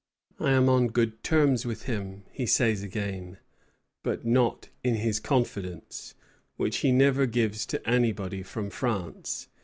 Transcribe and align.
"I 0.39 0.53
am 0.53 0.67
on 0.67 0.87
good 0.87 1.23
terms 1.23 1.63
with 1.63 1.83
him," 1.83 2.23
he 2.31 2.47
says 2.47 2.81
again; 2.81 3.37
"but 4.01 4.25
not 4.25 4.69
in 4.83 4.95
his 4.95 5.19
confidence, 5.19 6.15
which 6.57 6.77
he 6.77 6.91
never 6.91 7.27
gives 7.27 7.67
to 7.67 7.87
anybody 7.87 8.41
from 8.41 8.71
France. 8.71 9.47